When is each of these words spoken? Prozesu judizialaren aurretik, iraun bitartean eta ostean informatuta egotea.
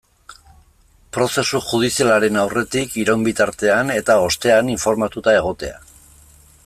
Prozesu 1.17 1.59
judizialaren 1.73 2.39
aurretik, 2.45 2.95
iraun 3.03 3.27
bitartean 3.29 3.93
eta 3.99 4.17
ostean 4.31 4.73
informatuta 4.77 5.37
egotea. 5.43 5.79